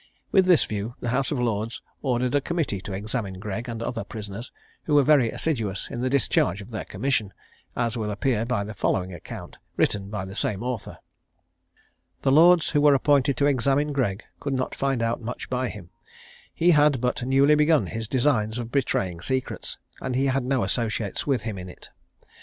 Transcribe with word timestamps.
With 0.31 0.47
this 0.47 0.65
view, 0.65 0.95
the 0.99 1.09
House 1.09 1.29
of 1.29 1.39
Lords 1.39 1.79
ordered 2.01 2.33
a 2.33 2.41
committee 2.41 2.81
to 2.81 2.91
examine 2.91 3.37
Gregg 3.39 3.69
and 3.69 3.81
the 3.81 3.85
other 3.87 4.03
prisoners, 4.03 4.51
who 4.85 4.95
were 4.95 5.03
very 5.03 5.29
assiduous 5.29 5.87
in 5.91 6.01
the 6.01 6.09
discharge 6.09 6.59
of 6.59 6.71
their 6.71 6.85
commission, 6.85 7.31
as 7.77 7.95
will 7.95 8.09
appear 8.09 8.43
by 8.43 8.63
the 8.63 8.73
following 8.73 9.13
account, 9.13 9.57
written 9.77 10.09
by 10.09 10.25
the 10.25 10.33
same 10.33 10.63
author: 10.63 10.97
"The 12.23 12.31
Lords 12.31 12.71
who 12.71 12.81
were 12.81 12.95
appointed 12.95 13.37
to 13.37 13.45
examine 13.45 13.93
Gregg 13.93 14.23
could 14.39 14.55
not 14.55 14.73
find 14.73 15.03
out 15.03 15.21
much 15.21 15.51
by 15.51 15.69
him: 15.69 15.91
he 16.51 16.71
had 16.71 16.99
but 16.99 17.21
newly 17.23 17.53
begun 17.53 17.85
his 17.85 18.07
designs 18.07 18.57
of 18.57 18.71
betraying 18.71 19.21
secrets, 19.21 19.77
and 20.01 20.15
he 20.15 20.25
had 20.25 20.43
no 20.43 20.63
associates 20.63 21.27
with 21.27 21.43
him 21.43 21.59
in 21.59 21.69
it. 21.69 21.89